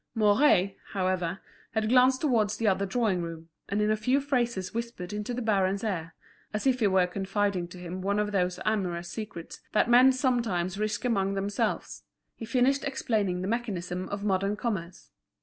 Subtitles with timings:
[0.15, 1.41] Mouret, however,
[1.73, 5.43] had glanced towards the other drawing room, and in a few phrases whispered into the
[5.43, 6.15] baron's ear,
[6.55, 10.79] as if he were confiding to him one of those amorous secrets that men sometimes
[10.79, 12.01] risk among themselves,
[12.35, 15.11] he finished explaining the mechanism of modern commerce.